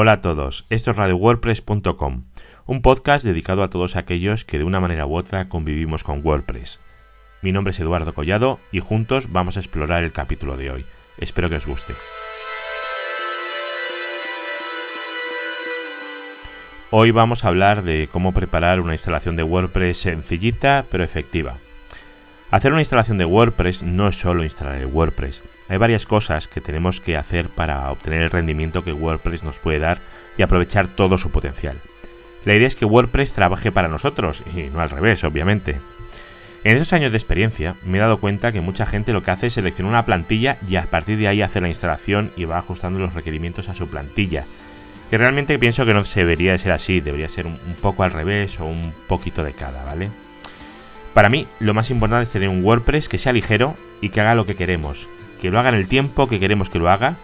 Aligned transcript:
Hola 0.00 0.12
a 0.12 0.20
todos, 0.20 0.64
esto 0.70 0.92
es 0.92 0.96
RadioWordPress.com, 0.96 2.22
un 2.66 2.82
podcast 2.82 3.24
dedicado 3.24 3.64
a 3.64 3.68
todos 3.68 3.96
aquellos 3.96 4.44
que 4.44 4.58
de 4.58 4.62
una 4.62 4.78
manera 4.78 5.06
u 5.06 5.16
otra 5.16 5.48
convivimos 5.48 6.04
con 6.04 6.24
WordPress. 6.24 6.78
Mi 7.42 7.50
nombre 7.50 7.72
es 7.72 7.80
Eduardo 7.80 8.14
Collado 8.14 8.60
y 8.70 8.78
juntos 8.78 9.32
vamos 9.32 9.56
a 9.56 9.58
explorar 9.58 10.04
el 10.04 10.12
capítulo 10.12 10.56
de 10.56 10.70
hoy. 10.70 10.86
Espero 11.16 11.50
que 11.50 11.56
os 11.56 11.66
guste. 11.66 11.96
Hoy 16.92 17.10
vamos 17.10 17.44
a 17.44 17.48
hablar 17.48 17.82
de 17.82 18.08
cómo 18.12 18.32
preparar 18.32 18.78
una 18.78 18.92
instalación 18.92 19.34
de 19.34 19.42
WordPress 19.42 19.98
sencillita 19.98 20.86
pero 20.88 21.02
efectiva. 21.02 21.58
Hacer 22.52 22.70
una 22.70 22.82
instalación 22.82 23.18
de 23.18 23.24
WordPress 23.24 23.82
no 23.82 24.06
es 24.06 24.20
solo 24.20 24.44
instalar 24.44 24.76
el 24.76 24.86
WordPress. 24.86 25.42
Hay 25.68 25.76
varias 25.76 26.06
cosas 26.06 26.48
que 26.48 26.60
tenemos 26.60 27.00
que 27.00 27.16
hacer 27.16 27.50
para 27.50 27.90
obtener 27.90 28.22
el 28.22 28.30
rendimiento 28.30 28.84
que 28.84 28.92
WordPress 28.92 29.44
nos 29.44 29.58
puede 29.58 29.78
dar 29.78 30.00
y 30.36 30.42
aprovechar 30.42 30.88
todo 30.88 31.18
su 31.18 31.30
potencial. 31.30 31.78
La 32.44 32.54
idea 32.54 32.66
es 32.66 32.76
que 32.76 32.86
WordPress 32.86 33.34
trabaje 33.34 33.70
para 33.70 33.88
nosotros 33.88 34.42
y 34.54 34.62
no 34.70 34.80
al 34.80 34.90
revés, 34.90 35.24
obviamente. 35.24 35.76
En 36.64 36.76
esos 36.76 36.92
años 36.92 37.12
de 37.12 37.18
experiencia 37.18 37.76
me 37.84 37.98
he 37.98 38.00
dado 38.00 38.18
cuenta 38.18 38.50
que 38.50 38.60
mucha 38.60 38.86
gente 38.86 39.12
lo 39.12 39.22
que 39.22 39.30
hace 39.30 39.48
es 39.48 39.54
seleccionar 39.54 39.90
una 39.90 40.04
plantilla 40.04 40.58
y 40.66 40.76
a 40.76 40.84
partir 40.84 41.18
de 41.18 41.28
ahí 41.28 41.42
hace 41.42 41.60
la 41.60 41.68
instalación 41.68 42.32
y 42.36 42.46
va 42.46 42.58
ajustando 42.58 42.98
los 42.98 43.14
requerimientos 43.14 43.68
a 43.68 43.74
su 43.74 43.88
plantilla. 43.88 44.44
Y 45.12 45.16
realmente 45.16 45.58
pienso 45.58 45.86
que 45.86 45.94
no 45.94 46.04
se 46.04 46.20
debería 46.20 46.52
de 46.52 46.58
ser 46.58 46.72
así, 46.72 47.00
debería 47.00 47.28
ser 47.28 47.46
un 47.46 47.58
poco 47.80 48.02
al 48.02 48.12
revés 48.12 48.58
o 48.60 48.64
un 48.64 48.92
poquito 49.06 49.44
de 49.44 49.52
cada, 49.52 49.84
¿vale? 49.84 50.10
Para 51.14 51.28
mí, 51.28 51.46
lo 51.60 51.74
más 51.74 51.90
importante 51.90 52.24
es 52.24 52.30
tener 52.30 52.48
un 52.48 52.62
WordPress 52.62 53.08
que 53.08 53.18
sea 53.18 53.32
ligero 53.32 53.76
y 54.00 54.10
que 54.10 54.20
haga 54.20 54.34
lo 54.34 54.46
que 54.46 54.54
queremos, 54.54 55.08
que 55.40 55.50
lo 55.50 55.58
haga 55.58 55.70
en 55.70 55.76
el 55.76 55.88
tiempo 55.88 56.28
que 56.28 56.40
queremos 56.40 56.70
que 56.70 56.78
lo 56.78 56.90
haga 56.90 57.16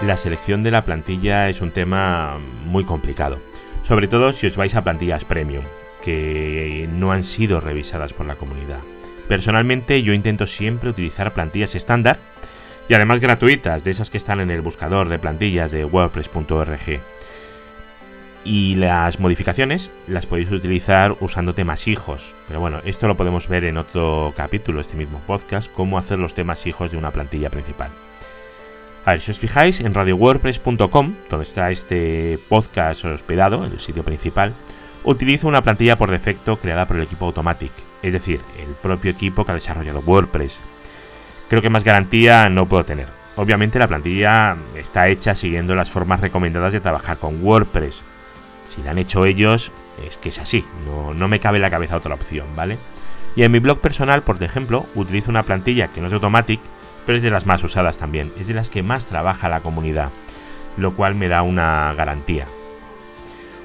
La 0.07 0.17
selección 0.17 0.63
de 0.63 0.73
la 0.73 0.85
plantilla 0.85 1.49
es 1.49 1.61
un 1.61 1.71
tema 1.71 2.39
muy 2.65 2.85
complicado, 2.85 3.39
sobre 3.85 4.09
todo 4.09 4.33
si 4.33 4.49
os 4.49 4.57
vais 4.57 4.75
a 4.75 4.83
plantillas 4.83 5.25
premium, 5.25 5.65
que 6.05 6.89
no 6.93 7.13
han 7.13 7.23
sido 7.23 7.61
revisadas 7.61 8.13
por 8.13 8.27
la 8.27 8.35
comunidad. 8.35 8.81
Personalmente 9.29 10.03
yo 10.03 10.13
intento 10.13 10.49
siempre 10.49 10.91
utilizar 10.91 11.33
plantillas 11.33 11.77
estándar 11.77 12.19
y 12.89 12.95
además 12.95 13.21
gratuitas, 13.21 13.85
de 13.85 13.93
esas 13.93 14.11
que 14.11 14.19
están 14.19 14.41
en 14.41 14.51
el 14.51 14.61
buscador 14.61 15.09
de 15.09 15.21
plantillas 15.21 15.71
de 15.71 15.85
wordpress.org 15.85 17.01
y 18.45 18.75
las 18.75 19.21
modificaciones 19.21 19.91
las 20.07 20.27
podéis 20.27 20.51
utilizar 20.51 21.17
usando 21.21 21.55
temas 21.55 21.87
hijos. 21.89 22.35
Pero 22.49 22.61
bueno, 22.61 22.81
esto 22.85 23.07
lo 23.07 23.17
podemos 23.17 23.49
ver 23.49 23.65
en 23.65 23.77
otro 23.77 24.33
capítulo, 24.37 24.81
este 24.81 24.97
mismo 24.97 25.21
podcast, 25.27 25.71
cómo 25.73 25.99
hacer 25.99 26.19
los 26.19 26.35
temas 26.35 26.67
hijos 26.67 26.91
de 26.91 26.97
una 26.97 27.13
plantilla 27.13 27.51
principal. 27.51 27.91
A 29.05 29.13
ver, 29.13 29.21
si 29.21 29.33
os 29.33 29.39
fijáis 29.39 29.81
en 29.81 29.95
radiowordpress.com, 29.95 31.15
donde 31.29 31.45
está 31.45 31.71
este 31.71 32.39
podcast 32.49 33.05
hospedado, 33.05 33.65
el 33.65 33.81
sitio 33.81 34.05
principal, 34.05 34.55
utilizo 35.05 35.49
una 35.49 35.63
plantilla 35.63 35.99
por 35.99 36.11
defecto 36.11 36.61
creada 36.61 36.87
por 36.87 36.97
el 36.97 37.05
equipo 37.05 37.27
Automatic, 37.27 37.73
es 38.03 38.13
decir, 38.13 38.41
el 38.59 38.75
propio 38.75 39.11
equipo 39.11 39.45
que 39.45 39.53
ha 39.53 39.57
desarrollado 39.57 40.01
WordPress. 40.01 40.59
Creo 41.49 41.63
que 41.63 41.71
más 41.71 41.85
garantía 41.85 42.49
no 42.49 42.69
puedo 42.69 42.85
tener. 42.85 43.09
Obviamente 43.35 43.79
la 43.79 43.89
plantilla 43.89 44.57
está 44.77 45.09
hecha 45.09 45.35
siguiendo 45.35 45.75
las 45.75 45.91
formas 45.91 46.21
recomendadas 46.21 46.73
de 46.73 46.81
trabajar 46.81 47.19
con 47.19 47.43
WordPress, 47.43 48.03
si 48.75 48.83
la 48.83 48.93
han 48.93 48.99
hecho 48.99 49.25
ellos, 49.25 49.71
es 50.07 50.17
que 50.17 50.31
es 50.31 50.39
así, 50.39 50.65
no, 50.87 51.15
no 51.15 51.29
me 51.29 51.41
cabe 51.41 51.59
la 51.59 51.71
cabeza 51.71 51.97
otra 51.97 52.15
opción, 52.15 52.47
¿vale? 52.57 52.79
Y 53.37 53.43
en 53.43 53.53
mi 53.53 53.59
blog 53.59 53.81
personal, 53.81 54.23
por 54.23 54.43
ejemplo, 54.43 54.87
utilizo 54.95 55.31
una 55.31 55.43
plantilla 55.43 55.89
que 55.89 56.01
no 56.01 56.07
es 56.07 56.13
Automatic, 56.13 56.61
pero 57.07 57.17
es 57.17 57.23
de 57.23 57.31
las 57.31 57.47
más 57.47 57.63
usadas 57.65 57.99
también, 57.99 58.33
es 58.39 58.47
de 58.47 58.55
las 58.55 58.71
que 58.71 58.83
más 58.83 59.07
trabaja 59.07 59.49
la 59.49 59.61
comunidad, 59.61 60.11
lo 60.77 60.95
cual 60.95 61.15
me 61.15 61.29
da 61.29 61.43
una 61.43 61.95
garantía. 61.95 62.47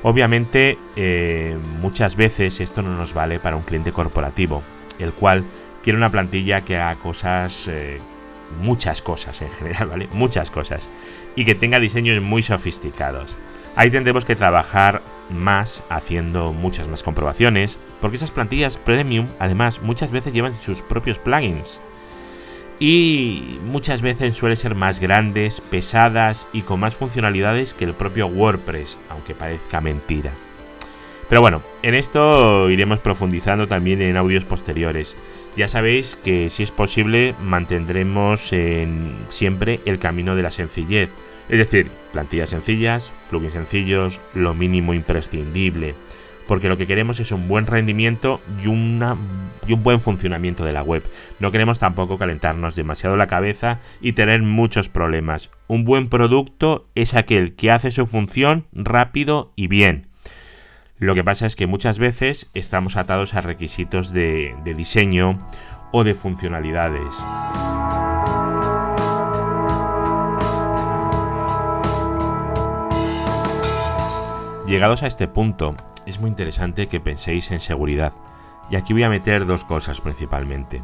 Obviamente, 0.04 0.78
eh, 0.96 1.58
muchas 1.82 2.16
veces 2.16 2.60
esto 2.60 2.82
no 2.82 2.96
nos 2.96 3.14
vale 3.14 3.40
para 3.40 3.56
un 3.56 3.64
cliente 3.64 3.92
corporativo, 3.92 4.64
el 5.00 5.12
cual 5.14 5.44
quiere 5.84 5.98
una 5.98 6.12
plantilla 6.12 6.62
que 6.62 6.78
haga 6.78 7.00
cosas, 7.00 7.68
eh, 7.68 8.00
muchas 8.62 9.02
cosas 9.02 9.42
en 9.42 9.52
general, 9.52 9.88
¿vale? 9.88 10.08
Muchas 10.14 10.50
cosas, 10.52 10.88
y 11.36 11.46
que 11.46 11.56
tenga 11.56 11.80
diseños 11.80 12.22
muy 12.22 12.44
sofisticados. 12.44 13.36
Ahí 13.78 13.92
tendremos 13.92 14.26
que 14.26 14.36
trabajar 14.36 15.04
más 15.30 15.84
haciendo 15.90 16.52
muchas 16.52 16.88
más 16.88 17.04
comprobaciones, 17.04 17.78
porque 18.02 18.18
esas 18.18 18.32
plantillas 18.32 18.76
premium 18.76 19.28
además 19.38 19.84
muchas 19.84 20.10
veces 20.10 20.34
llevan 20.34 20.56
sus 20.56 20.82
propios 20.82 21.20
plugins. 21.20 21.80
Y 22.80 23.60
muchas 23.64 24.02
veces 24.02 24.36
suelen 24.36 24.58
ser 24.58 24.74
más 24.74 25.00
grandes, 25.00 25.62
pesadas 25.62 26.48
y 26.54 26.64
con 26.64 26.80
más 26.80 26.96
funcionalidades 26.96 27.76
que 27.76 27.86
el 27.86 27.94
propio 27.94 28.26
WordPress, 28.26 28.98
aunque 29.10 29.36
parezca 29.36 29.80
mentira. 29.80 30.32
Pero 31.30 31.42
bueno, 31.42 31.62
en 31.84 31.94
esto 31.94 32.72
iremos 32.72 32.98
profundizando 32.98 33.68
también 33.68 34.02
en 34.02 34.18
audios 34.18 34.44
posteriores. 34.44 35.16
Ya 35.58 35.68
sabéis 35.68 36.18
que 36.24 36.50
si 36.50 36.64
es 36.64 36.72
posible 36.72 37.36
mantendremos 37.42 38.54
en 38.54 39.18
siempre 39.30 39.82
el 39.86 40.00
camino 40.00 40.36
de 40.36 40.44
la 40.44 40.52
sencillez 40.52 41.10
es 41.50 41.60
decir, 41.60 41.90
plantillas 42.12 42.50
sencillas, 42.50 43.12
plugins 43.30 43.54
sencillos, 43.54 44.20
lo 44.34 44.54
mínimo 44.54 44.94
imprescindible. 44.94 45.96
Porque 46.46 46.70
lo 46.70 46.78
que 46.78 46.88
queremos 46.88 47.20
es 47.20 47.32
un 47.32 47.48
buen 47.48 47.68
rendimiento 47.68 48.40
y, 48.64 48.68
y 48.68 49.74
un 49.74 49.84
buen 49.84 50.00
funcionamiento 50.00 50.64
de 50.64 50.74
la 50.74 50.84
web. 50.84 51.04
No 51.40 51.52
queremos 51.52 51.80
tampoco 51.80 52.18
calentarnos 52.18 52.76
demasiado 52.76 53.18
la 53.18 53.28
cabeza 53.28 53.80
y 54.00 54.14
tener 54.14 54.42
muchos 54.42 54.88
problemas. 54.88 55.50
Un 55.68 55.84
buen 55.84 56.08
producto 56.08 56.88
es 56.96 57.16
aquel 57.16 57.56
que 57.56 57.72
hace 57.72 57.92
su 57.92 58.08
función 58.08 58.66
rápido 58.72 59.52
y 59.56 59.68
bien. 59.68 60.07
Lo 61.00 61.14
que 61.14 61.24
pasa 61.24 61.46
es 61.46 61.56
que 61.56 61.68
muchas 61.68 62.00
veces 62.00 62.48
estamos 62.56 62.96
atados 62.96 63.36
a 63.36 63.42
requisitos 63.42 64.12
de, 64.12 64.56
diseño 64.64 65.38
o 65.92 66.04
de 66.04 66.16
funcionalidades. 66.16 67.14
Llegados 74.66 75.04
a 75.04 75.08
este 75.08 75.28
punto, 75.28 75.76
es 76.08 76.20
muy 76.20 76.32
interesante 76.32 76.88
que 76.88 77.00
penséis 77.00 77.52
en 77.52 77.60
seguridad. 77.60 78.12
Y 78.72 78.76
aquí 78.76 78.94
voy 78.94 79.04
a 79.04 79.10
meter 79.10 79.46
dos 79.46 79.64
cosas 79.64 80.02
principalmente. 80.02 80.82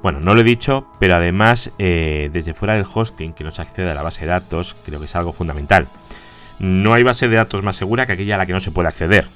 Bueno, 0.00 0.20
no 0.20 0.34
lo 0.34 0.42
he 0.42 0.44
dicho, 0.44 0.86
pero 1.00 1.16
además 1.16 1.72
eh, 1.78 2.30
desde 2.32 2.54
fuera 2.54 2.74
del 2.74 2.86
hosting 2.92 3.32
que 3.32 3.42
nos 3.42 3.58
accede 3.58 3.90
a 3.90 3.94
la 3.94 4.02
base 4.02 4.20
de 4.20 4.30
datos, 4.30 4.76
creo 4.86 5.00
que 5.00 5.06
es 5.06 5.16
algo 5.16 5.32
fundamental. 5.32 5.88
No 6.58 6.94
hay 6.94 7.02
base 7.02 7.28
de 7.28 7.36
datos 7.36 7.62
más 7.62 7.76
segura 7.76 8.06
que 8.06 8.12
aquella 8.12 8.36
a 8.36 8.38
la 8.38 8.46
que 8.46 8.52
no 8.52 8.60
se 8.60 8.70
puede 8.70 8.88
acceder. 8.88 9.26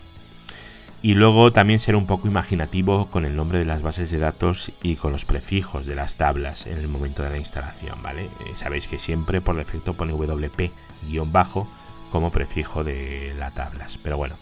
Y 1.01 1.15
luego 1.15 1.53
también 1.53 1.79
ser 1.79 1.95
un 1.95 2.07
poco 2.07 2.27
imaginativo 2.27 3.07
con 3.07 3.25
el 3.25 3.37
nombre 3.37 3.61
de 3.61 3.65
las 3.65 3.83
bases 3.83 4.11
de 4.11 4.19
datos 4.19 4.73
y 4.83 4.97
con 4.97 5.13
los 5.13 5.25
prefijos 5.25 5.87
de 5.87 5.95
las 5.95 6.17
tablas 6.17 6.67
en 6.67 6.79
el 6.79 6.89
momento 6.89 7.23
de 7.23 7.31
la 7.31 7.39
instalación, 7.39 8.03
¿vale? 8.03 8.25
Eh, 8.25 8.55
sabéis 8.57 8.89
que 8.89 8.99
siempre 8.99 9.41
por 9.41 9.57
defecto 9.57 9.95
pone 9.95 10.13
WP-bajo 10.13 11.69
como 12.11 12.33
prefijo 12.33 12.83
de 12.83 13.33
las 13.39 13.55
tablas. 13.55 13.99
Pero 14.03 14.17
bueno. 14.17 14.35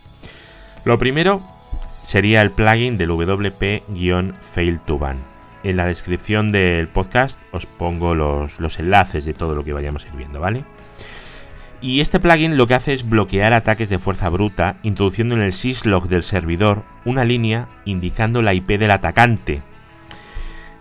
Lo 0.84 0.98
primero 0.98 1.42
sería 2.06 2.40
el 2.40 2.52
plugin 2.52 2.96
del 2.96 3.10
WP-fail 3.10 4.80
to 4.86 4.98
ban. 4.98 5.18
En 5.62 5.76
la 5.76 5.86
descripción 5.86 6.52
del 6.52 6.86
podcast 6.88 7.38
os 7.52 7.66
pongo 7.66 8.14
los, 8.14 8.60
los 8.60 8.78
enlaces 8.78 9.24
de 9.24 9.34
todo 9.34 9.54
lo 9.54 9.64
que 9.64 9.72
vayamos 9.72 10.06
viendo, 10.16 10.40
¿vale? 10.40 10.64
Y 11.80 12.00
este 12.00 12.18
plugin 12.20 12.56
lo 12.56 12.66
que 12.66 12.74
hace 12.74 12.94
es 12.94 13.08
bloquear 13.08 13.52
ataques 13.52 13.88
de 13.88 13.98
fuerza 13.98 14.28
bruta, 14.30 14.76
introduciendo 14.82 15.34
en 15.34 15.42
el 15.42 15.52
syslog 15.52 16.08
del 16.08 16.22
servidor 16.22 16.82
una 17.04 17.24
línea 17.24 17.68
indicando 17.84 18.40
la 18.40 18.54
IP 18.54 18.78
del 18.78 18.90
atacante. 18.90 19.60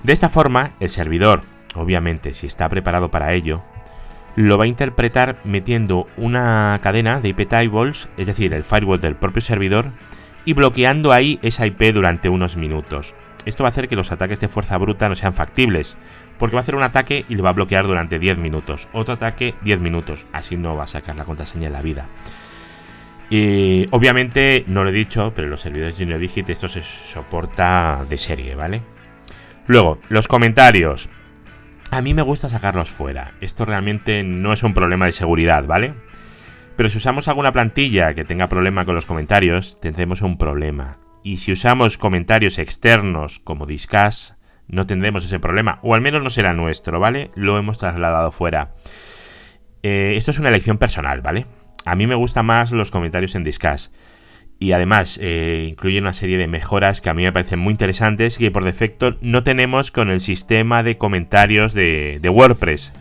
De 0.04 0.14
esta 0.14 0.30
forma, 0.30 0.72
el 0.80 0.90
servidor, 0.90 1.42
obviamente 1.74 2.34
si 2.34 2.48
está 2.48 2.70
preparado 2.70 3.12
para 3.12 3.34
ello, 3.34 3.62
lo 4.36 4.58
va 4.58 4.66
a 4.66 4.68
interpretar 4.68 5.38
metiendo 5.44 6.08
una 6.18 6.80
cadena 6.82 7.20
de 7.20 7.30
IP 7.30 7.48
tables, 7.48 8.08
es 8.18 8.28
decir, 8.28 8.54
el 8.54 8.64
firewall 8.64 9.02
del 9.02 9.16
propio 9.16 9.42
servidor, 9.42 9.88
y 10.46 10.54
bloqueando 10.54 11.12
ahí 11.12 11.40
esa 11.42 11.66
IP 11.66 11.94
durante 11.94 12.30
unos 12.30 12.56
minutos. 12.56 13.14
Esto 13.46 13.64
va 13.64 13.70
a 13.70 13.72
hacer 13.72 13.88
que 13.88 13.96
los 13.96 14.12
ataques 14.12 14.40
de 14.40 14.48
fuerza 14.48 14.78
bruta 14.78 15.10
no 15.10 15.16
sean 15.16 15.34
factibles, 15.34 15.96
porque 16.38 16.56
va 16.56 16.60
a 16.60 16.64
hacer 16.64 16.76
un 16.76 16.84
ataque 16.84 17.26
y 17.30 17.36
lo 17.36 17.44
va 17.44 17.50
a 17.50 17.54
bloquear 17.54 17.88
durante 17.88 18.20
10 18.20 18.38
minutos. 18.38 18.88
Otro 18.94 19.14
ataque 19.14 19.56
10 19.62 19.80
minutos. 19.80 20.20
Así 20.34 20.58
no 20.58 20.76
va 20.76 20.84
a 20.84 20.88
sacar 20.88 21.16
la 21.16 21.26
contraseña 21.26 21.68
en 21.68 21.74
la 21.74 21.82
vida. 21.82 22.06
Y 23.30 23.88
obviamente, 23.92 24.64
no 24.68 24.84
lo 24.84 24.90
he 24.90 24.94
dicho, 24.94 25.34
pero 25.36 25.48
los 25.48 25.62
servidores 25.62 25.98
de 25.98 26.20
Digit 26.20 26.50
esto 26.50 26.70
se 26.70 26.84
soporta 26.84 28.06
de 28.08 28.18
serie, 28.18 28.56
¿vale? 28.56 28.82
Luego, 29.68 30.00
los 30.10 30.28
comentarios. 30.28 31.10
A 31.90 32.02
mí 32.02 32.14
me 32.14 32.22
gusta 32.22 32.50
sacarlos 32.50 32.90
fuera. 32.90 33.34
Esto 33.42 33.66
realmente 33.66 34.22
no 34.24 34.54
es 34.54 34.64
un 34.64 34.74
problema 34.74 35.08
de 35.08 35.12
seguridad, 35.12 35.66
¿vale? 35.66 35.94
Pero 36.76 36.90
si 36.90 36.98
usamos 36.98 37.28
alguna 37.28 37.52
plantilla 37.52 38.14
que 38.14 38.26
tenga 38.26 38.48
problema 38.48 38.86
con 38.86 38.96
los 38.96 39.06
comentarios, 39.06 39.80
tendremos 39.80 40.22
un 40.22 40.38
problema. 40.38 40.98
Y 41.24 41.38
si 41.38 41.54
usamos 41.54 41.98
comentarios 41.98 42.60
externos 42.60 43.40
como 43.40 43.66
Discuss, 43.66 44.35
no 44.68 44.88
tendremos 44.88 45.26
ese 45.26 45.40
problema, 45.40 45.80
o 45.82 45.94
al 45.94 46.02
menos 46.02 46.24
no 46.24 46.30
será 46.30 46.54
nuestro, 46.54 47.00
¿vale? 47.00 47.32
Lo 47.36 47.58
hemos 47.58 47.78
trasladado 47.78 48.32
fuera. 48.32 48.72
Eh, 49.84 50.14
esto 50.18 50.32
es 50.32 50.40
una 50.40 50.50
elección 50.50 50.78
personal, 50.78 51.22
¿vale? 51.22 51.46
A 51.86 51.96
mí 51.96 52.08
me 52.08 52.16
gustan 52.16 52.48
más 52.48 52.72
los 52.72 52.92
comentarios 52.92 53.36
en 53.36 53.44
Discuss. 53.44 53.92
Y 54.58 54.72
además 54.72 55.20
eh, 55.22 55.68
incluye 55.70 56.00
una 56.00 56.14
serie 56.14 56.38
de 56.38 56.48
mejoras 56.48 57.02
que 57.02 57.10
a 57.10 57.14
mí 57.14 57.24
me 57.24 57.32
parecen 57.34 57.60
muy 57.60 57.72
interesantes 57.72 58.38
y 58.38 58.46
que 58.46 58.52
por 58.52 58.64
defecto 58.64 59.18
no 59.22 59.44
tenemos 59.44 59.92
con 59.92 60.10
el 60.10 60.22
sistema 60.22 60.82
de 60.82 60.98
comentarios 60.98 61.74
de, 61.74 62.20
de 62.22 62.30
WordPress. 62.30 62.92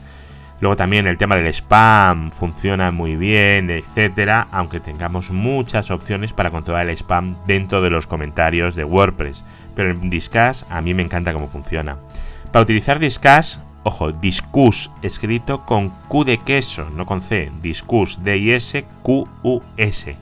Luego 0.60 0.76
también 0.76 1.06
el 1.06 1.17
tema 1.17 1.37
del 1.37 1.46
spam 1.46 2.31
funciona 2.31 2.90
muy 2.90 3.17
bien, 3.17 3.70
etcétera, 3.70 4.49
aunque 4.50 4.81
tengamos 4.81 5.31
muchas 5.31 5.90
opciones 5.90 6.32
para 6.32 6.50
controlar 6.50 6.88
el 6.88 6.96
spam 6.96 7.37
dentro 7.46 7.81
de 7.81 7.90
los 7.90 8.06
comentarios 8.06 8.75
de 8.75 8.84
WordPress 8.84 9.43
pero 9.75 9.91
en 9.91 10.11
Discuss 10.11 10.65
a 10.71 10.81
mí 10.81 10.94
me 10.94 11.03
encanta 11.03 11.32
cómo 11.32 11.49
funciona. 11.49 11.97
Para 12.53 12.62
utilizar 12.62 12.99
Discuss, 12.99 13.59
ojo, 13.82 14.12
Discuss 14.12 14.91
escrito 15.03 15.65
con 15.65 15.91
Q 16.09 16.25
de 16.25 16.38
queso, 16.38 16.88
no 16.91 17.06
con 17.06 17.21
C, 17.21 17.50
Discuss, 17.62 18.23
D-I-S-Q-U-S. 18.23 20.17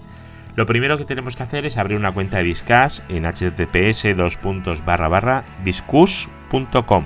Lo 0.55 0.67
primero 0.67 0.99
que 0.99 1.07
tenemos 1.07 1.35
que 1.35 1.43
hacer 1.43 1.65
es 1.65 1.79
abrir 1.79 1.97
una 1.97 2.13
cuenta 2.13 2.39
de 2.39 2.45
Discuss 2.45 3.03
en 3.09 3.25
https 3.25 4.03
discuss.com, 5.65 7.05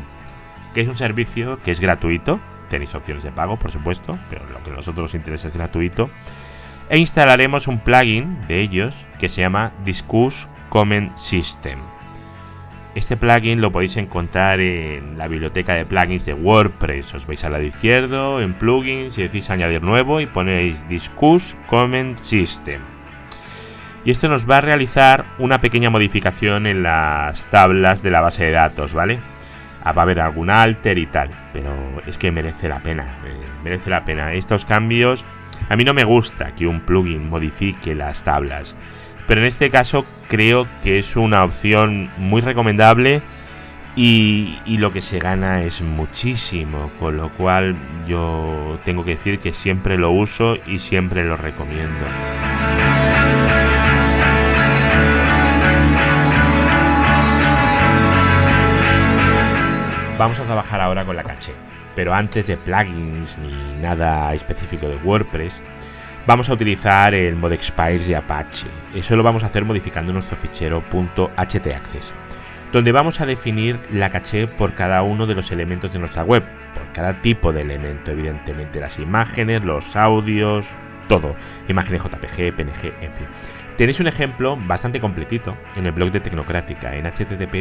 que 0.75 0.81
es 0.81 0.89
un 0.89 0.97
servicio 0.97 1.61
que 1.63 1.71
es 1.71 1.79
gratuito, 1.81 2.41
tenéis 2.69 2.95
opciones 2.95 3.23
de 3.23 3.31
pago, 3.31 3.57
por 3.57 3.71
supuesto, 3.71 4.19
pero 4.31 4.43
lo 4.53 4.63
que 4.65 4.71
a 4.71 4.75
nosotros 4.75 5.05
nos 5.05 5.15
interesa 5.15 5.49
es 5.49 5.55
gratuito. 5.55 6.11
E 6.89 6.99
instalaremos 6.99 7.67
un 7.67 7.79
plugin 7.79 8.39
de 8.47 8.61
ellos 8.61 8.95
que 9.19 9.29
se 9.29 9.41
llama 9.41 9.73
Discuss 9.85 10.47
Comment 10.69 11.17
System. 11.17 11.79
Este 12.97 13.15
plugin 13.15 13.61
lo 13.61 13.71
podéis 13.71 13.99
encontrar 13.99 14.59
en 14.59 15.19
la 15.19 15.29
biblioteca 15.29 15.75
de 15.75 15.85
plugins 15.85 16.25
de 16.25 16.33
WordPress. 16.33 17.13
Os 17.13 17.27
vais 17.27 17.45
al 17.45 17.53
lado 17.53 17.65
izquierdo, 17.65 18.41
en 18.41 18.55
plugins 18.55 19.19
y 19.19 19.23
decís 19.23 19.51
añadir 19.51 19.83
nuevo 19.83 20.19
y 20.19 20.25
ponéis 20.25 20.89
Discuss 20.89 21.55
Comment 21.67 22.19
System. 22.19 22.81
Y 24.07 24.13
esto 24.13 24.31
nos 24.31 24.49
va 24.49 24.59
a 24.59 24.61
realizar 24.63 25.27
una 25.39 25.59
pequeña 25.59 25.91
modificación 25.91 26.67
en 26.67 26.83
las 26.83 27.45
tablas 27.51 28.03
de 28.03 28.11
la 28.11 28.23
base 28.23 28.45
de 28.45 28.53
datos, 28.53 28.95
¿vale? 28.95 29.19
Ah, 29.85 29.93
va 29.93 30.01
a 30.01 30.05
haber 30.05 30.21
algún 30.21 30.49
alter 30.49 30.97
y 30.97 31.05
tal, 31.05 31.29
pero 31.53 31.71
es 32.07 32.17
que 32.17 32.33
merece 32.33 32.67
la 32.67 32.79
pena, 32.79 33.05
eh, 33.27 33.45
merece 33.63 33.91
la 33.91 34.07
pena. 34.07 34.33
Estos 34.33 34.65
cambios, 34.65 35.23
a 35.69 35.77
mí 35.77 35.85
no 35.85 35.93
me 35.93 36.05
gusta 36.05 36.55
que 36.55 36.67
un 36.67 36.81
plugin 36.81 37.29
modifique 37.29 37.95
las 37.95 38.25
tablas 38.25 38.75
pero 39.27 39.41
en 39.41 39.47
este 39.47 39.71
caso 39.71 40.05
creo 40.29 40.67
que 40.83 40.99
es 40.99 41.17
una 41.17 41.45
opción 41.45 42.11
muy 42.17 42.41
recomendable 42.41 43.23
y, 43.97 44.59
lo 44.67 44.93
que 44.93 45.01
se 45.01 45.19
gana 45.19 45.63
es 45.63 45.81
muchísimo, 45.81 46.91
con 47.01 47.17
lo 47.17 47.31
cual 47.31 47.77
yo 48.07 48.79
tengo 48.85 49.05
que 49.05 49.13
decir 49.13 49.39
que 49.39 49.55
siempre 49.55 49.97
lo 49.97 50.11
uso 50.11 50.57
y 50.67 50.81
siempre 50.81 51.25
lo 51.25 51.37
recomiendo. 51.37 52.05
Vamos 60.19 60.39
a 60.39 60.45
trabajar 60.45 60.81
ahora 60.81 61.05
con 61.05 61.17
la 61.17 61.23
caché, 61.23 61.53
pero 61.95 62.13
antes 62.13 62.47
de 62.47 62.57
plugins 62.57 63.37
ni 63.39 63.81
nada 63.83 64.35
específico 64.35 64.89
de 64.89 64.97
WordPress, 64.97 65.55
vamos 66.27 66.49
a 66.49 66.55
utilizar 66.55 67.15
el 67.15 67.37
modexpires 67.37 68.07
de 68.09 68.17
Apache. 68.17 68.67
Eso 68.95 69.17
lo 69.17 69.23
vamos 69.23 69.43
a 69.43 69.47
hacer 69.47 69.65
modificando 69.65 70.13
nuestro 70.13 70.37
fichero 70.37 70.83
.htaccess, 70.91 72.13
donde 72.73 72.93
vamos 72.93 73.21
a 73.21 73.27
definir 73.27 73.79
la 73.91 74.11
caché 74.11 74.47
por 74.47 74.75
cada 74.75 75.03
uno 75.03 75.27
de 75.27 75.35
los 75.35 75.51
elementos 75.53 75.93
de 75.93 76.01
nuestra 76.01 76.25
web, 76.25 76.45
por 76.75 76.93
cada 76.93 77.21
tipo 77.23 77.53
de 77.53 77.63
elemento, 77.63 78.11
evidentemente 78.11 78.81
las 78.81 78.99
imágenes, 78.99 79.65
los 79.65 79.95
audios, 79.95 80.67
todo, 81.09 81.37
imágenes 81.69 82.03
JPG, 82.03 82.57
PNG, 82.57 82.93
en 83.01 83.13
fin. 83.13 83.27
Tenéis 83.77 84.01
un 84.01 84.07
ejemplo 84.07 84.57
bastante 84.57 85.01
completito 85.01 85.57
en 85.77 85.87
el 85.87 85.93
blog 85.93 86.11
de 86.11 86.21
Tecnocrática 86.21 86.97
en 86.97 87.05
http 87.05 87.57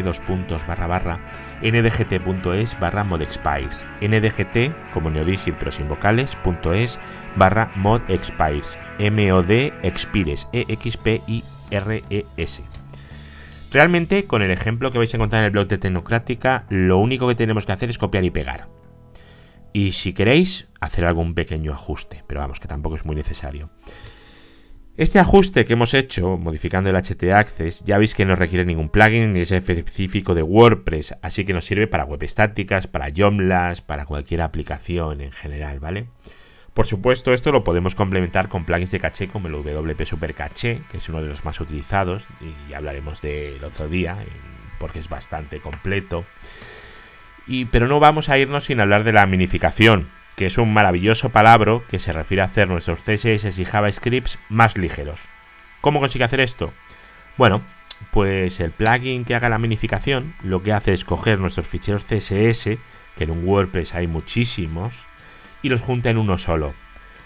ndgt.es 1.62 2.80
barra 2.80 3.04
modexpice 3.04 3.86
ndgt 4.02 4.92
como 4.92 5.10
neodigit 5.10 5.56
pero 5.56 5.72
sin 5.72 5.90
vocales 5.90 6.36
punto 6.38 6.74
es 6.74 7.00
barra 7.36 7.70
modexpice 7.76 8.80
mod 9.12 9.52
expires 9.84 10.48
e 10.54 10.66
x 10.70 10.98
p 10.98 11.22
i 11.28 11.44
r 11.72 12.04
e 12.10 12.26
s 12.38 12.64
Realmente, 13.72 14.26
con 14.26 14.42
el 14.42 14.52
ejemplo 14.52 14.90
que 14.90 15.00
vais 15.00 15.14
a 15.14 15.18
encontrar 15.18 15.42
en 15.42 15.48
el 15.48 15.52
blog 15.52 15.68
de 15.68 15.78
Tecnocrática, 15.78 16.64
lo 16.70 16.98
único 16.98 17.28
que 17.28 17.36
tenemos 17.36 17.66
que 17.66 17.74
hacer 17.74 17.90
es 17.90 17.98
copiar 17.98 18.24
y 18.24 18.32
pegar. 18.32 18.68
Y 19.76 19.92
si 19.92 20.14
queréis, 20.14 20.70
hacer 20.80 21.04
algún 21.04 21.34
pequeño 21.34 21.74
ajuste, 21.74 22.24
pero 22.28 22.40
vamos, 22.40 22.62
que 22.62 22.68
tampoco 22.70 22.96
es 22.96 23.04
muy 23.04 23.14
necesario. 23.14 23.70
Este 24.96 25.20
ajuste 25.20 25.66
que 25.66 25.74
hemos 25.74 25.94
hecho 25.94 26.38
modificando 26.38 26.90
el 26.90 26.96
HT 26.96 27.24
Access 27.34 27.84
ya 27.84 27.98
veis 27.98 28.16
que 28.16 28.24
no 28.24 28.38
requiere 28.38 28.64
ningún 28.64 28.88
plugin 28.88 29.34
ni 29.34 29.42
es 29.42 29.52
específico 29.52 30.34
de 30.34 30.44
WordPress, 30.44 31.16
así 31.22 31.44
que 31.44 31.52
nos 31.52 31.66
sirve 31.66 31.88
para 31.88 32.06
web 32.06 32.24
estáticas, 32.24 32.88
para 32.88 33.12
Joomla, 33.14 33.76
para 33.86 34.06
cualquier 34.06 34.44
aplicación 34.44 35.20
en 35.20 35.34
general, 35.34 35.82
¿vale? 35.82 36.08
Por 36.74 36.88
supuesto, 36.88 37.34
esto 37.34 37.52
lo 37.52 37.66
podemos 37.66 37.96
complementar 37.96 38.48
con 38.48 38.64
plugins 38.64 38.92
de 38.92 39.02
caché 39.02 39.28
como 39.28 39.50
el 39.50 39.56
WP 39.56 40.06
Super 40.06 40.34
Caché, 40.36 40.84
que 40.90 41.00
es 41.00 41.10
uno 41.10 41.22
de 41.22 41.28
los 41.28 41.44
más 41.44 41.60
utilizados 41.60 42.24
y 42.40 42.74
hablaremos 42.74 43.22
del 43.22 43.62
otro 43.62 43.90
día 43.90 44.16
porque 44.80 45.00
es 45.00 45.10
bastante 45.10 45.60
completo. 45.60 46.24
Pero 47.72 47.88
no 47.88 48.00
vamos 48.00 48.30
a 48.30 48.38
irnos 48.38 48.66
sin 48.66 48.80
hablar 48.80 49.04
de 49.04 49.14
la 49.14 49.26
minificación, 49.26 50.10
que 50.36 50.48
es 50.48 50.58
un 50.58 50.74
maravilloso 50.74 51.30
palabra 51.30 51.80
que 51.90 52.00
se 52.00 52.12
refiere 52.12 52.42
a 52.42 52.46
hacer 52.46 52.68
nuestros 52.68 53.00
CSS 53.00 53.60
y 53.60 53.66
JavaScripts 53.66 54.40
más 54.50 54.78
ligeros. 54.78 55.22
¿Cómo 55.82 56.00
consigue 56.00 56.26
hacer 56.26 56.40
esto? 56.40 56.74
Bueno, 57.38 57.62
pues 58.12 58.60
el 58.60 58.72
plugin 58.72 59.26
que 59.26 59.36
haga 59.36 59.50
la 59.50 59.60
minificación 59.60 60.34
lo 60.42 60.64
que 60.64 60.74
hace 60.74 60.94
es 60.94 61.06
coger 61.06 61.40
nuestros 61.40 61.68
ficheros 61.68 62.06
CSS, 62.06 62.78
que 63.16 63.24
en 63.24 63.32
un 63.32 63.48
WordPress 63.48 63.94
hay 63.94 64.08
muchísimos, 64.08 64.96
y 65.62 65.70
los 65.70 65.82
junta 65.82 66.10
en 66.10 66.18
uno 66.18 66.38
solo. 66.38 66.74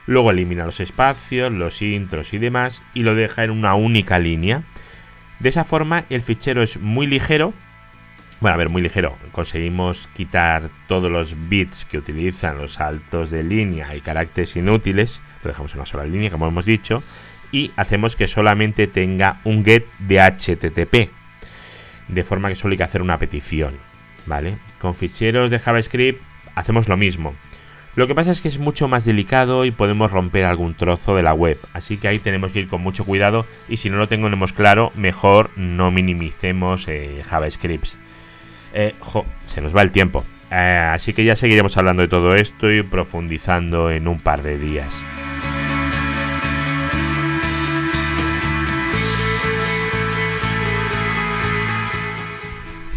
Luego 0.05 0.31
elimina 0.31 0.65
los 0.65 0.79
espacios, 0.79 1.51
los 1.51 1.81
intros 1.81 2.33
y 2.33 2.39
demás 2.39 2.81
y 2.93 3.03
lo 3.03 3.15
deja 3.15 3.43
en 3.43 3.51
una 3.51 3.75
única 3.75 4.17
línea. 4.17 4.63
De 5.39 5.49
esa 5.49 5.63
forma 5.63 6.05
el 6.09 6.21
fichero 6.21 6.63
es 6.63 6.79
muy 6.79 7.05
ligero 7.05 7.53
bueno, 8.41 8.55
a 8.55 8.57
ver, 8.57 8.69
muy 8.69 8.81
ligero. 8.81 9.17
Conseguimos 9.31 10.07
quitar 10.15 10.69
todos 10.87 11.11
los 11.11 11.35
bits 11.49 11.85
que 11.85 11.97
utilizan 11.97 12.57
los 12.57 12.73
saltos 12.73 13.31
de 13.31 13.43
línea 13.43 13.93
y 13.95 14.01
caracteres 14.01 14.55
inútiles, 14.55 15.19
lo 15.43 15.49
dejamos 15.49 15.73
en 15.73 15.79
una 15.79 15.85
sola 15.85 16.05
línea, 16.05 16.31
como 16.31 16.47
hemos 16.47 16.65
dicho, 16.65 17.03
y 17.51 17.71
hacemos 17.75 18.15
que 18.15 18.27
solamente 18.27 18.87
tenga 18.87 19.39
un 19.43 19.65
get 19.65 19.85
de 19.99 20.21
HTTP, 20.21 21.11
de 22.07 22.23
forma 22.23 22.49
que 22.49 22.55
solo 22.55 22.71
hay 22.71 22.77
que 22.77 22.83
hacer 22.83 23.01
una 23.01 23.19
petición, 23.19 23.77
¿vale? 24.25 24.55
Con 24.79 24.95
ficheros 24.95 25.51
de 25.51 25.59
JavaScript 25.59 26.21
hacemos 26.55 26.87
lo 26.87 26.95
mismo. 26.95 27.33
Lo 27.95 28.07
que 28.07 28.15
pasa 28.15 28.31
es 28.31 28.39
que 28.39 28.47
es 28.47 28.59
mucho 28.59 28.87
más 28.87 29.03
delicado 29.03 29.65
y 29.65 29.71
podemos 29.71 30.11
romper 30.11 30.45
algún 30.45 30.75
trozo 30.75 31.15
de 31.15 31.23
la 31.23 31.33
web, 31.33 31.57
así 31.73 31.97
que 31.97 32.07
ahí 32.07 32.19
tenemos 32.19 32.53
que 32.53 32.59
ir 32.59 32.67
con 32.69 32.81
mucho 32.81 33.03
cuidado 33.03 33.45
y 33.67 33.77
si 33.77 33.89
no 33.89 33.97
lo 33.97 34.07
tenemos 34.07 34.53
claro, 34.53 34.93
mejor 34.95 35.49
no 35.57 35.91
minimicemos 35.91 36.87
eh, 36.87 37.21
JavaScript. 37.27 37.98
Eh, 38.73 38.93
se 39.45 39.61
nos 39.61 39.75
va 39.75 39.81
el 39.81 39.91
tiempo, 39.91 40.23
eh, 40.51 40.89
así 40.93 41.13
que 41.13 41.25
ya 41.25 41.35
seguiremos 41.35 41.75
hablando 41.77 42.01
de 42.01 42.07
todo 42.07 42.35
esto 42.35 42.71
y 42.71 42.83
profundizando 42.83 43.91
en 43.91 44.07
un 44.07 44.19
par 44.19 44.43
de 44.43 44.57
días. 44.57 44.93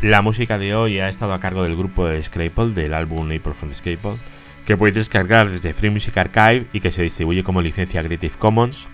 La 0.03 0.21
música 0.21 0.59
de 0.59 0.75
hoy 0.75 0.99
ha 0.99 1.09
estado 1.09 1.33
a 1.33 1.39
cargo 1.39 1.63
del 1.63 1.77
grupo 1.77 2.07
de 2.07 2.21
Scrapple 2.21 2.75
del 2.75 2.93
álbum 2.93 3.27
April 3.27 3.55
from 3.55 3.73
Scrapple, 3.73 4.17
que 4.67 4.77
podéis 4.77 4.97
descargar 4.97 5.49
desde 5.49 5.75
Free 5.75 5.91
Music 5.91 6.17
Archive 6.17 6.67
y 6.73 6.81
que 6.81 6.91
se 6.91 7.05
distribuye 7.05 7.45
como 7.45 7.63
licencia 7.63 8.03
Creative 8.03 8.35
Commons. 8.37 8.89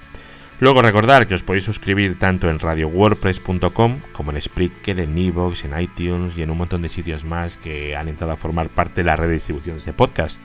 Luego 0.60 0.82
recordar 0.82 1.28
que 1.28 1.34
os 1.34 1.42
podéis 1.42 1.64
suscribir 1.64 2.18
tanto 2.18 2.50
en 2.50 2.58
radiowordpress.com 2.58 4.00
como 4.12 4.32
en 4.32 4.42
Spreaker, 4.42 4.98
en 4.98 5.16
Evox, 5.16 5.64
en 5.64 5.80
iTunes 5.80 6.36
y 6.36 6.42
en 6.42 6.50
un 6.50 6.58
montón 6.58 6.82
de 6.82 6.88
sitios 6.88 7.24
más 7.24 7.56
que 7.58 7.94
han 7.94 8.08
entrado 8.08 8.32
a 8.32 8.36
formar 8.36 8.68
parte 8.68 9.02
de 9.02 9.04
la 9.04 9.14
red 9.14 9.28
de 9.28 9.34
distribución 9.34 9.76
de 9.76 9.80
este 9.80 9.92
podcast. 9.92 10.40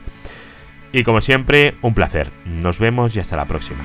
Y 0.92 1.02
como 1.02 1.20
siempre, 1.20 1.74
un 1.82 1.94
placer. 1.94 2.30
Nos 2.44 2.78
vemos 2.78 3.16
y 3.16 3.20
hasta 3.20 3.36
la 3.36 3.46
próxima. 3.46 3.82